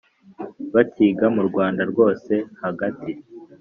Bakiga 0.73 1.25
mu 1.35 1.41
Rwanda 1.49 1.81
rwo 1.89 2.05
hagati 2.61 3.11